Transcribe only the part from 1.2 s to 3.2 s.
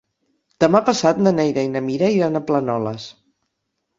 na Neida i na Mira iran a Planoles.